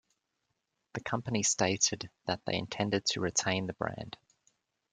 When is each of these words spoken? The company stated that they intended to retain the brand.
The 0.93 1.01
company 1.01 1.43
stated 1.43 2.09
that 2.25 2.43
they 2.47 2.55
intended 2.57 3.05
to 3.11 3.21
retain 3.21 3.67
the 3.67 3.73
brand. 3.73 4.17